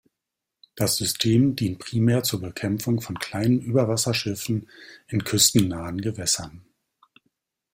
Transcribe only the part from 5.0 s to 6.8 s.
in küstennahen Gewässern.